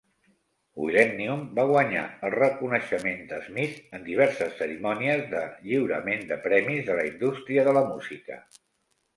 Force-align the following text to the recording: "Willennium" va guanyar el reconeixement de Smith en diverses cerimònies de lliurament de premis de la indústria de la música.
"Willennium" 0.83 1.41
va 1.59 1.65
guanyar 1.71 2.05
el 2.29 2.33
reconeixement 2.35 3.21
de 3.33 3.39
Smith 3.49 3.93
en 3.99 4.07
diverses 4.07 4.57
cerimònies 4.63 5.23
de 5.35 5.45
lliurament 5.69 6.27
de 6.33 6.39
premis 6.49 6.85
de 6.91 6.97
la 7.03 7.09
indústria 7.13 7.69
de 7.71 7.77
la 7.81 7.87
música. 7.95 8.41